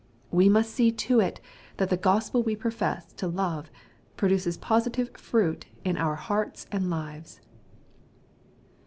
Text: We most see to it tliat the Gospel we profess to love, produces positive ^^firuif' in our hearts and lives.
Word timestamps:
We 0.31 0.49
most 0.49 0.71
see 0.71 0.91
to 0.91 1.19
it 1.19 1.39
tliat 1.77 1.89
the 1.89 1.95
Gospel 1.97 2.41
we 2.41 2.55
profess 2.55 3.13
to 3.13 3.27
love, 3.27 3.69
produces 4.17 4.57
positive 4.57 5.13
^^firuif' 5.13 5.65
in 5.85 5.95
our 5.95 6.15
hearts 6.15 6.65
and 6.71 6.89
lives. 6.89 7.39